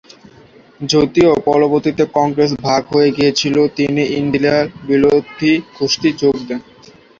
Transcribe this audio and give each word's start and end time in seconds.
যদিও 0.89 1.31
পরবর্তীতে 1.47 2.03
কংগ্রেস 2.17 2.51
ভাগ 2.65 2.81
হয়ে 2.93 3.09
গেলে 3.11 3.31
তিনি 3.77 4.03
ইন্দিরা 4.19 4.55
বিরোধী 4.87 5.53
গোষ্ঠীতে 5.77 6.19
যোগ 6.21 6.35
দেন। 6.47 6.59